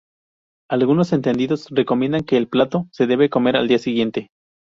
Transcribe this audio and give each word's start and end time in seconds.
Algunos 0.67 1.13
entendidos 1.13 1.67
recomiendan 1.69 2.23
que 2.23 2.35
el 2.35 2.47
plato 2.47 2.87
se 2.91 3.05
debe 3.05 3.29
comer 3.29 3.55
al 3.55 3.67
día 3.67 3.77
siguiente. 3.77 4.29